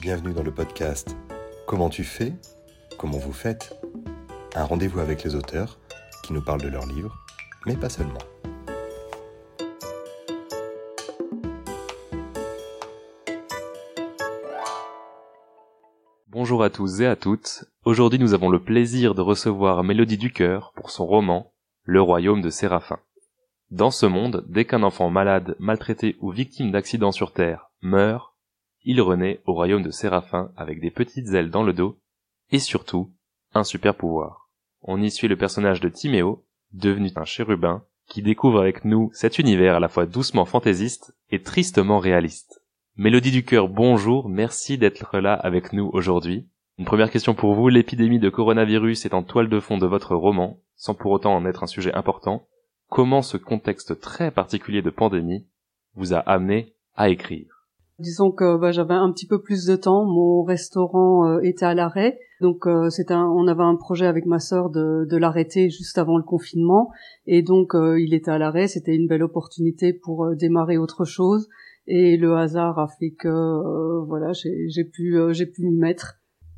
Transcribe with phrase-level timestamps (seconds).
[0.00, 1.14] Bienvenue dans le podcast
[1.66, 2.32] Comment tu fais
[2.96, 3.78] Comment vous faites
[4.54, 5.78] Un rendez-vous avec les auteurs
[6.22, 7.14] qui nous parlent de leurs livres,
[7.66, 8.18] mais pas seulement.
[16.28, 17.66] Bonjour à tous et à toutes.
[17.84, 21.52] Aujourd'hui, nous avons le plaisir de recevoir Mélodie Ducœur pour son roman
[21.84, 23.00] Le royaume de Séraphin.
[23.70, 28.30] Dans ce monde, dès qu'un enfant malade, maltraité ou victime d'accident sur Terre meurt,
[28.82, 31.98] il renaît au royaume de Séraphin avec des petites ailes dans le dos
[32.50, 33.12] et surtout
[33.54, 34.48] un super pouvoir.
[34.82, 39.38] On y suit le personnage de Timéo, devenu un chérubin, qui découvre avec nous cet
[39.38, 42.62] univers à la fois doucement fantaisiste et tristement réaliste.
[42.96, 46.48] Mélodie du cœur, bonjour, merci d'être là avec nous aujourd'hui.
[46.78, 50.14] Une première question pour vous, l'épidémie de coronavirus est en toile de fond de votre
[50.14, 52.46] roman, sans pour autant en être un sujet important.
[52.88, 55.46] Comment ce contexte très particulier de pandémie
[55.94, 57.59] vous a amené à écrire?
[58.00, 60.06] Disons que bah, j'avais un petit peu plus de temps.
[60.06, 64.38] Mon restaurant euh, était à l'arrêt, donc euh, un, on avait un projet avec ma
[64.38, 66.90] sœur de, de l'arrêter juste avant le confinement,
[67.26, 68.68] et donc euh, il était à l'arrêt.
[68.68, 71.46] C'était une belle opportunité pour démarrer autre chose,
[71.86, 76.14] et le hasard a fait que voilà, j'ai pu j'ai pu m'y mettre.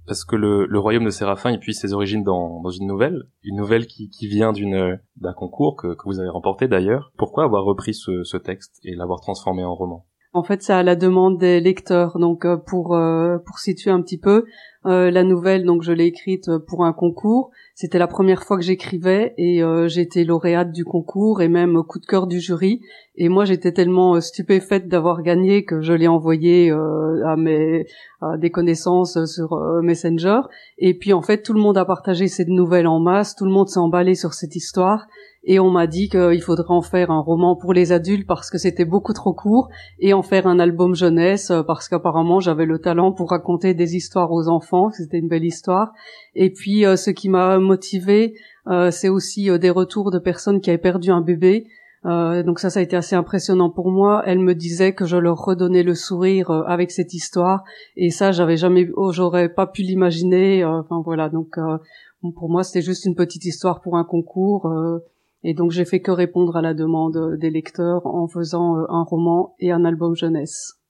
[0.07, 3.23] Parce que le, le, royaume de Séraphin, il puise ses origines dans, dans une nouvelle,
[3.45, 7.13] une nouvelle qui, qui vient d'une d'un concours que, que vous avez remporté d'ailleurs.
[7.17, 10.07] Pourquoi avoir repris ce, ce texte et l'avoir transformé en roman?
[10.33, 12.19] En fait, c'est à la demande des lecteurs.
[12.19, 14.45] Donc, euh, pour euh, pour situer un petit peu,
[14.85, 17.51] la nouvelle, donc je l'ai écrite pour un concours.
[17.75, 21.99] C'était la première fois que j'écrivais et j'ai été lauréate du concours et même coup
[21.99, 22.81] de cœur du jury.
[23.17, 27.87] Et moi, j'étais tellement stupéfaite d'avoir gagné que je l'ai envoyé à mes
[28.21, 30.41] à des connaissances sur Messenger.
[30.79, 33.35] Et puis, en fait, tout le monde a partagé cette nouvelle en masse.
[33.37, 35.07] Tout le monde s'est emballé sur cette histoire
[35.45, 38.59] et on m'a dit qu'il faudrait en faire un roman pour les adultes parce que
[38.59, 42.79] c'était beaucoup trop court et en faire un album jeunesse euh, parce qu'apparemment j'avais le
[42.79, 45.93] talent pour raconter des histoires aux enfants, c'était une belle histoire.
[46.35, 48.35] Et puis euh, ce qui m'a motivé,
[48.67, 51.67] euh, c'est aussi des retours de personnes qui avaient perdu un bébé.
[52.05, 54.23] donc ça, ça a été assez impressionnant pour moi.
[54.27, 57.63] Elles me disaient que je leur redonnais le sourire avec cette histoire,
[57.97, 60.65] et ça, j'avais jamais, oh, j'aurais pas pu l'imaginer.
[60.65, 61.57] Enfin voilà, donc
[62.35, 64.67] pour moi, c'était juste une petite histoire pour un concours.
[65.45, 69.03] Et donc j'ai fait que répondre à la demande des lecteurs en faisant euh, un
[69.03, 70.81] roman et un album jeunesse.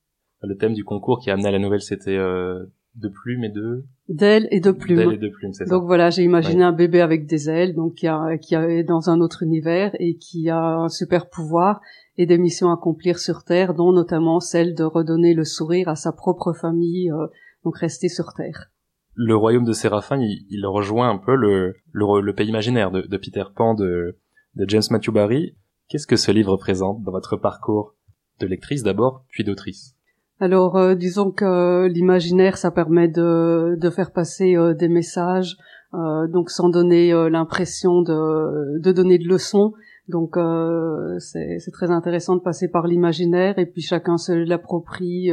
[0.43, 2.65] Le thème du concours qui a amené à la nouvelle, c'était euh,
[2.95, 4.99] de plumes et de d'ailes et de plumes.
[4.99, 5.71] D'ailes et de plumes, c'est ça.
[5.71, 9.11] Donc voilà, j'ai imaginé un bébé avec des ailes, donc qui a qui est dans
[9.11, 11.81] un autre univers et qui a un super pouvoir
[12.19, 15.97] et des missions à accomplir sur Terre, dont notamment celle de redonner le sourire à
[15.97, 17.27] sa propre famille, euh,
[17.65, 18.71] donc rester sur Terre.
[19.15, 23.45] Le royaume de Séraphin, il, rejoint un peu le, le, pays imaginaire de, de Peter
[23.55, 24.17] Pan de
[24.55, 25.57] de James Matthew Barry.
[25.89, 27.95] Qu'est-ce que ce livre représente dans votre parcours
[28.41, 29.95] de lectrice d'abord, puis d'autrice?
[30.43, 35.57] Alors, euh, disons que l'imaginaire, ça permet de, faire passer euh, des messages,
[35.95, 39.73] euh, donc sans donner l'impression de, donner de leçons.
[40.09, 40.37] Donc,
[41.21, 45.31] c'est très intéressant de passer par l'imaginaire et puis chacun se l'approprie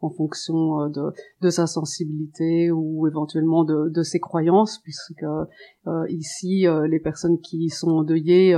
[0.00, 6.86] en fonction euh, de, sa sensibilité ou éventuellement de, ses croyances, puisque euh, ici, euh,
[6.86, 8.56] les personnes qui sont endeuillées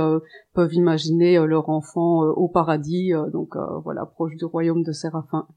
[0.53, 5.47] peuvent imaginer leur enfant au paradis, donc voilà, proche du royaume de Séraphin.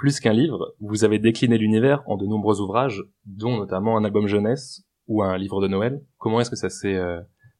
[0.00, 4.26] Plus qu'un livre, vous avez décliné l'univers en de nombreux ouvrages, dont notamment un album
[4.26, 6.00] jeunesse ou un livre de Noël.
[6.18, 6.98] Comment est-ce que ça s'est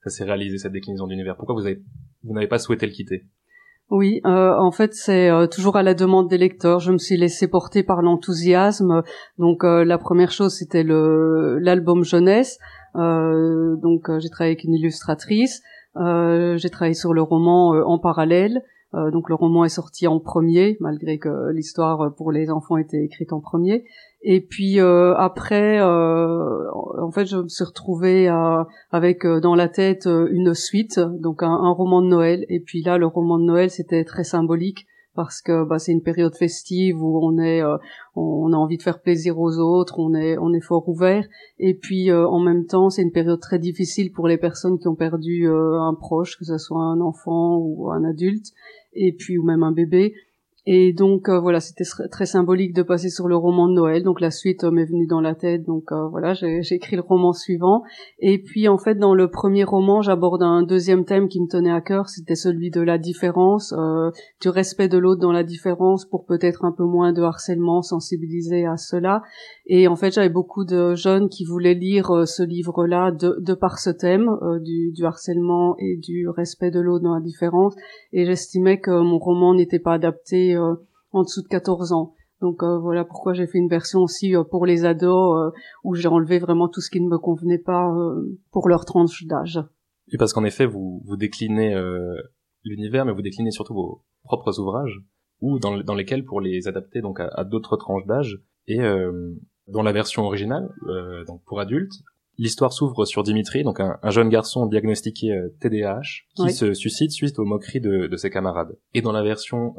[0.05, 1.37] ça s'est réalisé cette déclinaison d'univers?
[1.37, 1.83] Pourquoi vous avez
[2.23, 3.25] vous n'avez pas souhaité le quitter?
[3.91, 6.79] Oui, euh, en fait, c'est euh, toujours à la demande des lecteurs.
[6.79, 9.03] Je me suis laissé porter par l'enthousiasme.
[9.39, 12.59] Donc, euh, la première chose, c'était le l'album jeunesse.
[12.95, 15.63] donc, j'ai travaillé avec une illustratrice.
[15.97, 18.63] j'ai travaillé sur le roman en parallèle.
[18.95, 23.33] Donc, le roman est sorti en premier, malgré que l'histoire pour les enfants était écrite
[23.33, 23.85] en premier.
[24.23, 28.29] Et puis euh, après, euh, en fait, je me suis retrouvée
[28.91, 32.45] avec euh, dans la tête une suite, donc un, roman de Noël.
[32.49, 34.87] Et puis là, le roman de Noël, c'était très symbolique
[35.19, 37.61] parce que bah, c'est une période festive où on est,
[38.15, 41.27] on, a envie de faire plaisir aux autres, on est, on est fort ouvert.
[41.59, 44.95] Et puis en même temps, c'est une période très difficile pour les personnes qui ont
[44.95, 48.53] perdu un proche, que ce soit un enfant ou un adulte,
[48.95, 50.15] et puis ou même un bébé.
[50.71, 54.03] Et donc euh, voilà, c'était très symbolique de passer sur le roman de Noël.
[54.03, 55.65] Donc la suite euh, m'est venue dans la tête.
[55.65, 57.85] Donc euh, voilà, j'ai écrit le roman suivant.
[58.19, 61.73] Et puis en fait, dans le premier roman, j'aborde un deuxième thème qui me tenait
[61.73, 62.11] à cœur.
[62.11, 63.73] C'était celui de la différence,
[64.43, 68.67] du respect de l'autre dans la différence, pour peut-être un peu moins de harcèlement, sensibiliser
[68.67, 69.23] à cela.
[69.65, 73.79] Et en fait, j'avais beaucoup de jeunes qui voulaient lire ce livre-là de, de, par
[73.79, 74.29] ce thème
[74.63, 77.75] du, du harcèlement et du respect de l'autre dans la différence.
[78.13, 82.15] Et j'estimais que mon roman n'était pas adapté euh, en dessous de 14 ans.
[82.41, 85.53] Donc voilà pourquoi j'ai fait une version aussi pour les ados
[85.83, 87.93] où j'ai enlevé vraiment tout ce qui ne me convenait pas
[88.53, 89.61] pour leur tranche d'âge.
[90.13, 91.75] Et parce qu'en effet, vous, vous déclinez
[92.65, 95.01] l'univers, mais vous déclinez surtout vos propres ouvrages,
[95.41, 99.35] ou dans, dans lesquels, pour les adapter donc à, d'autres tranches d'âge, et euh,
[99.67, 101.95] dans la version originale, euh, donc pour adultes,
[102.39, 107.39] l'histoire s'ouvre sur Dimitri, donc un, jeune garçon diagnostiqué euh, TDAH, qui se suicide suite
[107.39, 108.77] aux moqueries de, de, ses camarades.
[108.95, 109.75] Et dans la version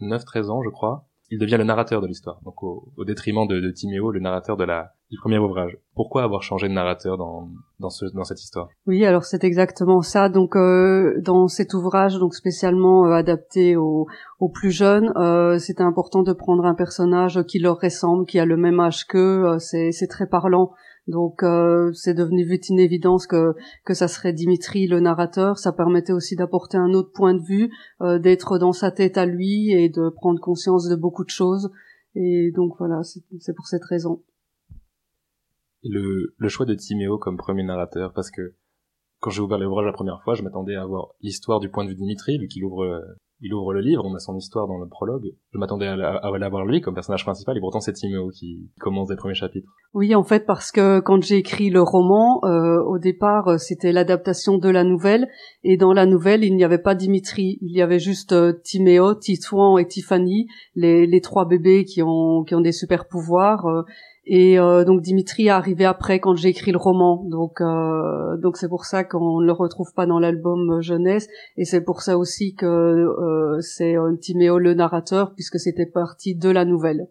[0.00, 3.70] 9-13 ans, je crois, il devient le narrateur de l'histoire, donc au, détriment de, de
[3.70, 5.78] Timéo, le narrateur de la du premier ouvrage.
[5.94, 7.48] Pourquoi avoir changé de narrateur dans
[7.80, 8.68] dans, ce, dans cette histoire?
[8.86, 10.28] Oui, alors c'est exactement ça.
[10.28, 14.06] Donc euh, dans cet ouvrage, donc spécialement euh, adapté aux,
[14.40, 18.44] aux plus jeunes, euh, c'était important de prendre un personnage qui leur ressemble, qui a
[18.44, 19.44] le même âge qu'eux.
[19.46, 20.72] Euh, c'est c'est très parlant.
[21.08, 23.54] Donc euh, c'est devenu vite une évidence que
[23.84, 25.58] que ça serait Dimitri le narrateur.
[25.58, 29.26] Ça permettait aussi d'apporter un autre point de vue, euh, d'être dans sa tête à
[29.26, 31.70] lui et de prendre conscience de beaucoup de choses.
[32.14, 34.22] Et donc voilà, c'est pour cette raison.
[35.82, 38.54] Le, le choix de Timéo comme premier narrateur, parce que
[39.18, 41.88] quand j'ai ouvert l'ouvrage la première fois, je m'attendais à voir l'histoire du point de
[41.88, 43.02] vue de Dimitri, vu qu'il ouvre
[43.42, 45.32] il ouvre le livre, on a son histoire dans le prologue.
[45.52, 49.16] Je m'attendais à, l'avoir lui comme personnage principal, et pourtant c'est Timéo qui commence les
[49.16, 49.68] premiers chapitres.
[49.94, 53.92] Oui, en fait, parce que quand j'ai écrit le roman, euh, au départ, euh, c'était
[53.92, 55.28] l'adaptation de la nouvelle,
[55.64, 59.14] et dans la nouvelle, il n'y avait pas Dimitri, il y avait juste euh, Timéo,
[59.14, 60.46] Titouan et Tiffany,
[60.76, 63.66] les, les trois bébés qui ont qui ont des super pouvoirs.
[63.66, 63.82] Euh,
[64.24, 67.24] et euh, donc Dimitri est arrivé après quand j'ai écrit le roman.
[67.28, 71.64] Donc euh, donc c'est pour ça qu'on ne le retrouve pas dans l'album jeunesse et
[71.64, 76.64] c'est pour ça aussi que euh, c'est Timéo le narrateur puisque c'était parti de la
[76.64, 77.08] nouvelle.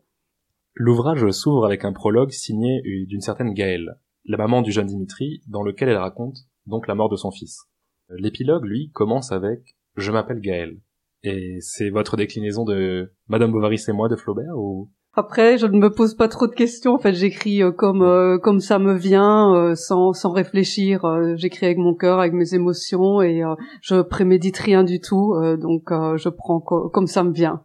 [0.74, 5.64] L'ouvrage s'ouvre avec un prologue signé d'une certaine Gaëlle, la maman du jeune Dimitri, dans
[5.64, 7.66] lequel elle raconte donc la mort de son fils.
[8.10, 10.80] L'épilogue, lui, commence avec Je m'appelle Gaëlle.
[11.24, 14.90] Et c'est votre déclinaison de Madame Bovary c'est moi de Flaubert ou?
[15.14, 16.94] Après, je ne me pose pas trop de questions.
[16.94, 21.02] En fait, j'écris euh, comme euh, comme ça me vient, euh, sans sans réfléchir.
[21.36, 23.44] j'écris avec mon cœur, avec mes émotions, et
[23.82, 25.36] je prémédite rien du tout.
[25.58, 27.64] donc, je prends comme ça me vient.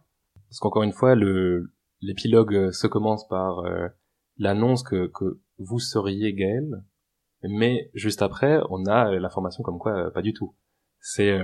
[0.49, 1.71] Parce qu'encore une fois, le
[2.01, 3.63] l'épilogue se commence par
[4.37, 6.83] l'annonce que que vous seriez Gaël,
[7.43, 10.53] mais juste après, on a l'information comme quoi pas du tout.
[10.99, 11.37] C'est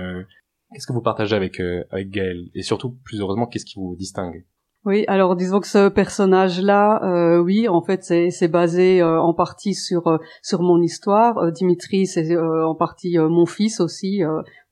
[0.72, 1.60] qu'est-ce que vous partagez avec
[1.90, 4.44] avec Gaël, et surtout plus heureusement, qu'est-ce qui vous distingue?
[4.86, 9.72] Oui, alors disons que ce personnage-là, euh, oui, en fait, c'est basé euh, en partie
[9.72, 11.52] sur euh, sur mon histoire.
[11.52, 14.20] Dimitri, c'est en partie mon fils aussi.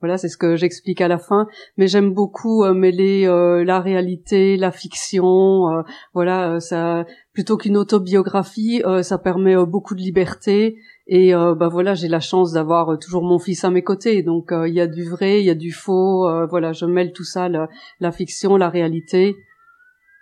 [0.00, 1.46] voilà, c'est ce que j'explique à la fin.
[1.78, 3.24] Mais j'aime beaucoup mêler
[3.64, 5.82] la réalité, la fiction.
[6.12, 10.76] voilà, ça plutôt qu'une autobiographie, ça permet beaucoup de liberté.
[11.06, 14.22] Et bah voilà, j'ai la chance d'avoir toujours mon fils à mes côtés.
[14.22, 16.28] Donc il y a du vrai, il y a du faux.
[16.50, 17.48] voilà, je mêle tout ça,
[18.00, 19.36] la fiction, la réalité.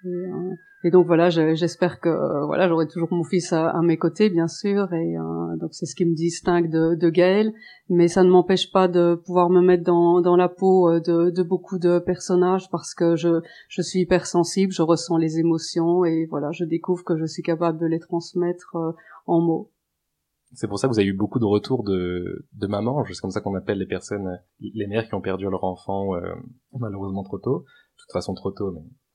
[0.06, 4.30] Euh, et, donc voilà, j'espère que euh, voilà, j'aurai toujours mon fils à, mes côtés,
[4.30, 7.52] bien sûr, et euh, donc c'est ce qui me distingue de, de Gaël.
[7.88, 11.78] Mais ça ne m'empêche pas de pouvoir me mettre dans, la peau de, de beaucoup
[11.78, 16.64] de personnages parce que je, je suis hypersensible, je ressens les émotions et voilà, je
[16.64, 18.76] découvre que je suis capable de les transmettre
[19.26, 19.70] en mots.
[20.52, 23.30] C'est pour ça que vous avez eu beaucoup de retours de, de mamans, c'est comme
[23.30, 26.12] ça qu'on appelle les personnes, les mères qui ont perdu leur enfant
[26.76, 28.72] malheureusement trop tôt, de toute façon trop tôt,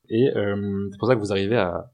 [0.10, 1.92] et euh, c'est pour ça que vous arrivez à,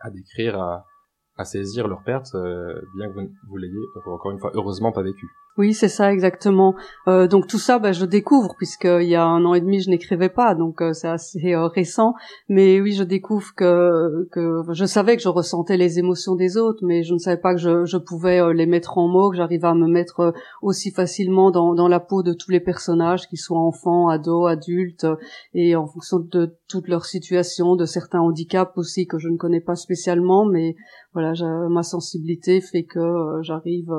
[0.00, 3.74] à décrire, à, saisir leur perte, euh, bien que vous, vous l'ayez,
[4.06, 5.26] encore une fois, heureusement pas vécu.
[5.58, 6.74] Oui, c'est ça exactement.
[7.08, 9.88] Euh, donc tout ça, bah, je découvre puisqu'il y a un an et demi, je
[9.88, 12.12] n'écrivais pas, donc euh, c'est assez euh, récent.
[12.50, 16.84] Mais oui, je découvre que que je savais que je ressentais les émotions des autres,
[16.84, 19.38] mais je ne savais pas que je, je pouvais euh, les mettre en mots, que
[19.38, 23.38] j'arrivais à me mettre aussi facilement dans, dans la peau de tous les personnages, qu'ils
[23.38, 25.06] soient enfants, ados, adultes,
[25.54, 29.62] et en fonction de toute leur situation, de certains handicaps aussi que je ne connais
[29.62, 30.76] pas spécialement, mais
[31.14, 31.32] voilà,
[31.70, 33.90] ma sensibilité fait que j'arrive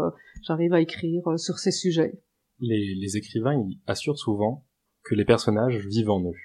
[0.43, 2.21] j'arrive à écrire euh, sur ces sujets.
[2.59, 4.65] Les, les écrivains assurent souvent
[5.03, 6.35] que les personnages vivent en eux.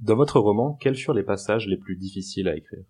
[0.00, 2.84] Dans votre roman, quels furent les passages les plus difficiles à écrire?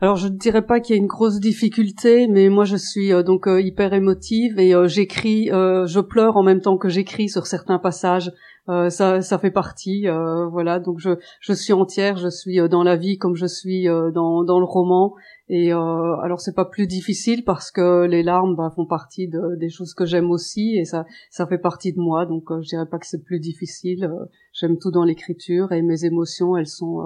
[0.00, 3.12] Alors je ne dirais pas qu'il y a une grosse difficulté, mais moi je suis
[3.12, 7.46] euh, donc euh, hyper émotive et j'écris, je pleure en même temps que j'écris sur
[7.46, 8.32] certains passages.
[8.66, 10.06] ça, ça fait partie,
[10.52, 10.78] voilà.
[10.78, 14.58] Donc je, je suis entière, je suis dans la vie comme je suis dans, dans
[14.58, 15.14] le roman
[15.52, 19.56] et euh, alors c'est pas plus difficile parce que les larmes bah, font partie de,
[19.56, 22.68] des choses que j'aime aussi et ça ça fait partie de moi donc euh, je
[22.68, 24.04] dirais pas que c'est plus difficile.
[24.04, 27.00] Euh, j'aime tout dans l'écriture et mes émotions elles sont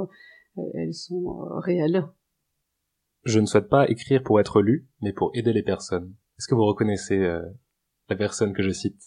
[0.59, 1.25] euh, elles sont
[1.57, 2.05] réelles.
[3.25, 6.15] Je ne souhaite pas écrire pour être lu, mais pour aider les personnes.
[6.39, 7.19] Est-ce que vous reconnaissez
[8.09, 9.01] la personne que je cite?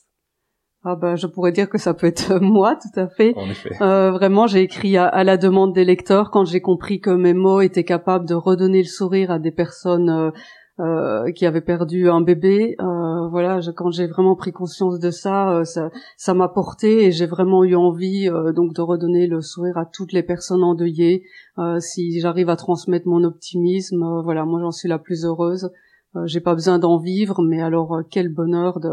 [0.84, 3.34] Ah bah je pourrais dire que ça peut être moi tout à fait.
[3.36, 3.72] En effet.
[3.82, 7.62] Euh, vraiment, j'ai écrit à, la demande des lecteurs quand j'ai compris que mes mots
[7.62, 10.32] étaient capables de redonner le sourire à des personnes euh,
[10.80, 12.76] euh, qui avaient perdu un bébé.
[12.80, 17.26] Euh, voilà, quand j'ai vraiment pris conscience de ça, ça, ça m'a porté et j'ai
[17.26, 21.24] vraiment eu envie donc de redonner le sourire à toutes les personnes endeuillées.
[21.80, 25.70] si j'arrive à transmettre mon optimisme, voilà, moi j'en suis la plus heureuse.
[26.18, 28.90] Euh, j'ai pas besoin d'en vivre, mais alors euh, quel bonheur de,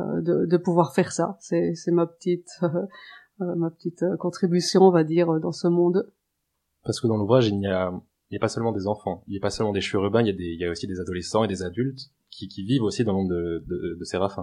[0.00, 1.36] euh, de, de pouvoir faire ça.
[1.40, 2.48] C'est, c'est ma petite
[3.38, 6.08] ma petite contribution, on va dire, dans ce monde.
[6.84, 7.92] Parce que dans l'ouvrage, il n'y a,
[8.32, 10.26] il n'y a pas seulement des enfants, il n'y a pas seulement des chérubins, il
[10.26, 12.82] y a, des, il y a aussi des adolescents et des adultes qui, qui vivent
[12.82, 14.42] aussi dans le monde de, de, de.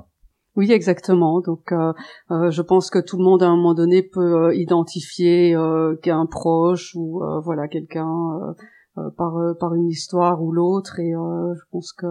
[0.56, 1.42] Oui, exactement.
[1.42, 1.92] Donc, euh,
[2.30, 6.94] je pense que tout le monde à un moment donné peut identifier euh, qu'un proche
[6.96, 8.56] ou voilà quelqu'un
[9.00, 12.08] euh, par euh, par une histoire ou l'autre et euh, je pense que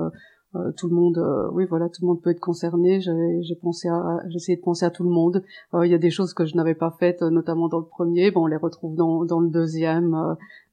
[0.77, 1.19] tout le monde
[1.53, 3.01] oui voilà tout le monde peut être concerné.
[3.01, 5.43] J'ai pensé à j'ai essayé de penser à tout le monde.
[5.75, 8.31] Il y a des choses que je n'avais pas faites notamment dans le premier.
[8.31, 10.17] Bon on les retrouve dans dans le deuxième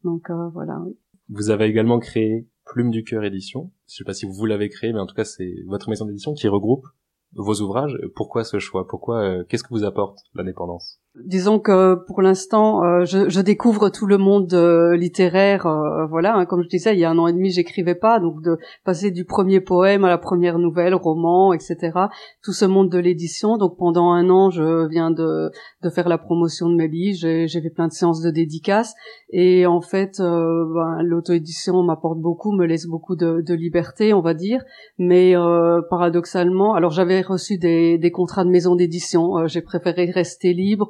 [0.04, 0.98] donc voilà oui.
[1.30, 3.72] vous avez également créé Plume du cœur édition.
[3.88, 6.34] Je sais pas si vous l'avez créé mais en tout cas c'est votre maison d'édition
[6.34, 6.88] qui regroupe
[7.36, 7.98] vos ouvrages.
[8.16, 8.88] Pourquoi ce choix?
[8.88, 11.00] Pourquoi euh, Qu'est-ce que vous apporte l'indépendance?
[11.24, 15.68] Disons que pour l'instant, euh, je, je, découvre tout le monde euh, littéraire.
[16.10, 18.42] voilà, hein, comme je disais, il y a un an et demi, j'écrivais pas, donc
[18.42, 21.92] de passer du premier poème à la première nouvelle, roman, etc.
[22.44, 23.58] Tout ce monde de l'édition.
[23.58, 25.52] Donc pendant un an, je viens de,
[25.84, 27.18] de faire la promotion de mes livres.
[27.20, 28.94] J'ai, fait plein de séances de dédicaces,
[29.30, 34.34] et en fait, ben, l'auto-édition m'apporte beaucoup, me laisse beaucoup de, de liberté, on va
[34.34, 34.64] dire.
[34.98, 35.34] Mais
[35.90, 39.38] paradoxalement, alors j'avais reçu des, des contrats de maison d'édition.
[39.38, 40.90] Euh, j'ai préféré rester libre.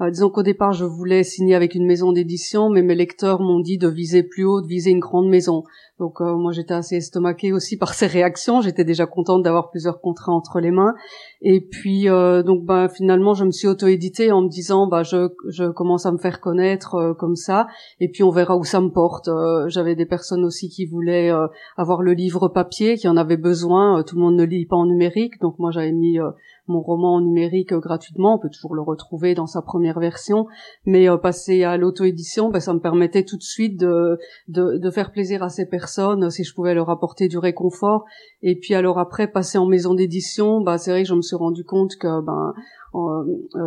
[0.00, 3.60] Euh, disons qu'au départ, je voulais signer avec une maison d'édition, mais mes lecteurs m'ont
[3.60, 5.64] dit de viser plus haut, de viser une grande maison.
[5.98, 8.60] Donc euh, moi, j'étais assez estomaquée aussi par ces réactions.
[8.60, 10.94] J'étais déjà contente d'avoir plusieurs contrats entre les mains.
[11.40, 15.70] Et puis donc bah, finalement, je me suis auto-éditée en me disant bah je, je
[15.70, 17.66] commence à me faire connaître comme ça,
[18.00, 19.28] et puis on verra où ça me porte.
[19.68, 21.30] J'avais des personnes aussi qui voulaient
[21.76, 24.02] avoir le livre papier, qui en avaient besoin.
[24.02, 26.30] tout le monde ne lit pas en numérique, donc moi j'avais mis euh,
[26.66, 28.34] mon roman en numérique euh, gratuitement.
[28.34, 30.46] On peut toujours le retrouver dans sa première version,
[30.84, 35.12] mais euh, passer à l'auto-édition, ben, ça me permettait tout de suite de, de, faire
[35.12, 38.04] plaisir à ces personnes, si je pouvais leur apporter du réconfort.
[38.42, 41.36] Et puis alors après, passer en maison d'édition, bah c'est vrai que je me suis
[41.36, 42.54] rendu compte que ben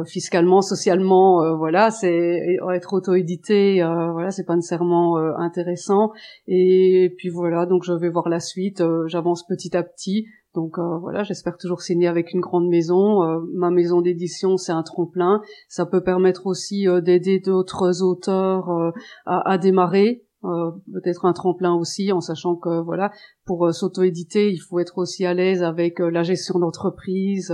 [0.07, 6.11] fiscalement, socialement, voilà, c'est être auto-édité, voilà, c'est pas nécessairement intéressant.
[6.47, 8.81] Et puis voilà, donc je vais voir la suite.
[9.05, 10.25] J'avance petit à petit.
[10.55, 13.23] Donc euh, voilà, j'espère toujours signer avec une grande maison.
[13.23, 15.41] Euh, ma maison d'édition, c'est un tremplin.
[15.67, 18.69] Ça peut permettre aussi euh, d'aider d'autres auteurs
[19.25, 20.23] à, à, démarrer.
[20.41, 23.11] peut-être un tremplin aussi, en sachant que voilà,
[23.45, 27.53] pour s'auto-éditer, il faut être aussi à l'aise avec la gestion d'entreprise.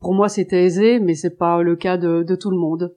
[0.00, 2.94] pour moi, c'était aisé, mais c'est pas le cas de, de, tout le monde.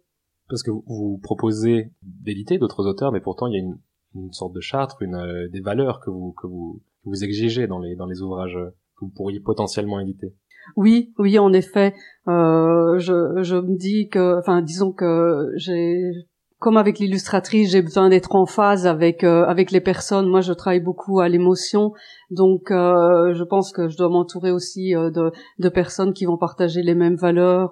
[0.47, 3.79] Parce que vous proposez d'éditer d'autres auteurs, mais pourtant il y a une,
[4.13, 7.95] une sorte de charte, une, des valeurs que vous que vous, vous exigez dans les
[7.95, 8.57] dans les ouvrages
[8.99, 10.35] que vous pourriez potentiellement éditer
[10.75, 11.93] Oui, oui, en effet.
[12.27, 16.11] Euh, je, je me dis que, enfin, disons que j'ai
[16.59, 20.27] comme avec l'illustratrice, j'ai besoin d'être en phase avec euh, avec les personnes.
[20.27, 21.93] Moi, je travaille beaucoup à l'émotion,
[22.29, 26.37] donc euh, je pense que je dois m'entourer aussi euh, de, de personnes qui vont
[26.37, 27.71] partager les mêmes valeurs.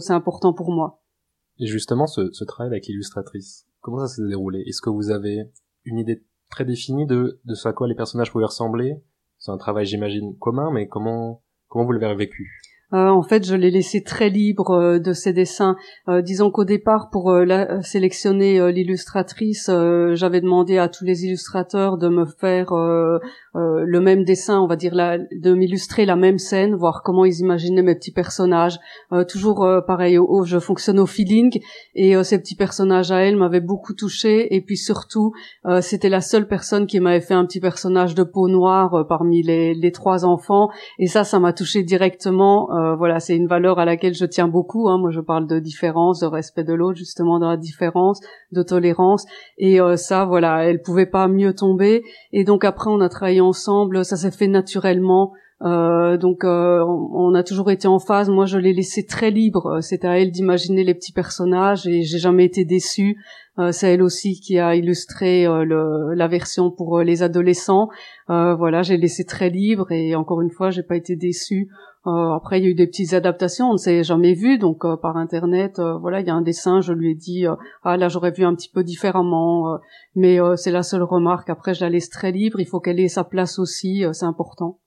[0.00, 1.00] c'est important pour moi.
[1.58, 4.62] Et justement, ce, ce travail avec l'illustratrice, comment ça s'est déroulé?
[4.66, 5.50] Est-ce que vous avez
[5.84, 9.02] une idée très définie de de ce à quoi les personnages pouvaient ressembler?
[9.40, 12.60] C'est un travail, j'imagine, commun, mais comment, comment vous l'avez vécu?
[12.92, 15.76] Euh, en fait, je l'ai laissé très libre euh, de ses dessins.
[16.08, 19.70] Euh, disons qu'au départ, pour la, sélectionner l'illustratrice,
[20.12, 24.94] j'avais demandé à tous les illustrateurs de me faire le même dessin, on va dire,
[24.94, 28.78] la, de m'illustrer la même scène, voir comment ils imaginaient mes petits personnages.
[29.28, 31.60] toujours pareil, je fonctionne au feeling,
[31.94, 34.54] et ces petits personnages à elle m'avaient beaucoup touché.
[34.54, 35.32] Et puis surtout,
[35.80, 39.74] c'était la seule personne qui m'avait fait un petit personnage de peau noire parmi les,
[39.74, 40.68] les trois enfants,
[40.98, 44.48] et ça, ça m'a touché directement euh, voilà, c'est une valeur à laquelle je tiens
[44.48, 44.88] beaucoup.
[44.88, 44.98] Hein.
[44.98, 48.20] Moi, je parle de différence, de respect de l'autre, justement dans la différence,
[48.52, 49.24] de tolérance.
[49.58, 52.02] Et euh, ça, voilà, elle pouvait pas mieux tomber.
[52.32, 54.04] Et donc après, on a travaillé ensemble.
[54.04, 55.32] Ça s'est fait naturellement.
[55.62, 58.30] Euh, donc on, a toujours été en phase.
[58.30, 59.80] Moi, je l'ai laissé très libre.
[59.82, 63.18] C'est à elle d'imaginer les petits personnages et j'ai jamais été déçue.
[63.70, 67.88] c'est elle aussi qui a illustré le, la version pour les adolescents.
[68.28, 71.68] voilà, j'ai laissé très libre et encore une fois, j'ai pas été déçue.
[72.06, 74.86] Euh, après, il y a eu des petites adaptations, on ne s'est jamais vu, donc
[74.86, 77.44] euh, par internet, euh, voilà, il y a un dessin, je lui ai dit,
[77.82, 79.78] ah là j'aurais vu un petit peu différemment,
[80.14, 81.50] mais c'est la seule remarque.
[81.50, 84.80] Après, je la laisse très libre, il faut qu'elle ait sa place aussi, c'est important.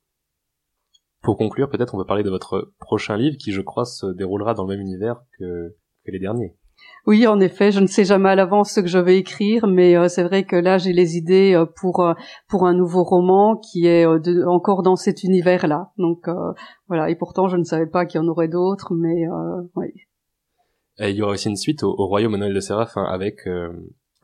[1.22, 4.56] Pour conclure, peut-être on peut parler de votre prochain livre qui, je crois, se déroulera
[4.56, 6.58] dans le même univers que, que les derniers.
[7.06, 9.98] Oui, en effet, je ne sais jamais à l'avance ce que je vais écrire, mais
[9.98, 12.14] euh, c'est vrai que là j'ai les idées euh, pour euh,
[12.48, 14.06] pour un nouveau roman qui est
[14.48, 15.92] encore dans cet univers-là.
[15.98, 16.28] Donc
[16.88, 19.26] voilà, et pourtant je ne savais pas qu'il y en aurait d'autres, mais
[19.76, 19.88] oui.
[21.00, 23.50] Et il y aura aussi une suite au, Royaume Noël de Séraphin avec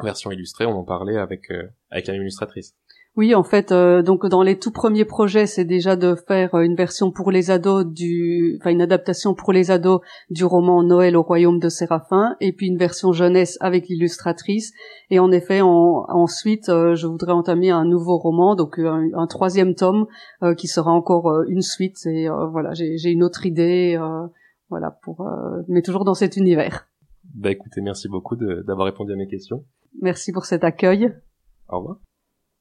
[0.02, 0.66] version illustrée.
[0.66, 1.50] On en parlait avec
[1.90, 2.76] avec la même illustratrice.
[3.20, 6.62] Oui, en fait, euh, donc dans les tout premiers projets, c'est déjà de faire euh,
[6.62, 10.00] une version pour les ados du, enfin une adaptation pour les ados
[10.30, 14.72] du roman Noël au royaume de Séraphin, et puis une version jeunesse avec l'illustratrice.
[15.10, 20.08] Et en effet, ensuite, euh, je voudrais entamer un nouveau roman, donc un, troisième tome
[20.56, 21.98] qui sera encore une suite.
[22.06, 24.00] Et voilà, j'ai une autre idée,
[24.70, 25.30] voilà, pour,
[25.68, 26.88] mais toujours dans cet univers.
[27.36, 29.66] Bah écoutez, merci beaucoup d'avoir répondu à mes questions.
[30.02, 31.14] Merci pour cet accueil.
[31.68, 31.98] Au revoir.